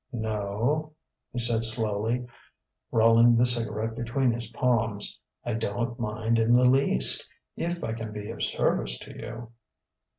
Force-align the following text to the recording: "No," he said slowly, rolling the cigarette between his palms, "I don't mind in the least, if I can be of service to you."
"No," 0.11 0.93
he 1.31 1.37
said 1.37 1.63
slowly, 1.63 2.25
rolling 2.91 3.35
the 3.35 3.45
cigarette 3.45 3.95
between 3.95 4.31
his 4.31 4.49
palms, 4.49 5.19
"I 5.45 5.53
don't 5.53 5.99
mind 5.99 6.39
in 6.39 6.55
the 6.55 6.65
least, 6.65 7.29
if 7.55 7.83
I 7.83 7.93
can 7.93 8.11
be 8.11 8.31
of 8.31 8.41
service 8.41 8.97
to 8.97 9.15
you." 9.15 9.51